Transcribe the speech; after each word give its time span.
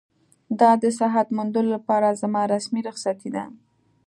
دا 0.59 0.71
د 0.81 0.85
صحت 0.99 1.27
موندلو 1.37 1.69
لپاره 1.77 2.17
زما 2.21 2.41
رسمي 2.53 2.81
رخصتي 2.89 3.29
ده. 3.35 3.43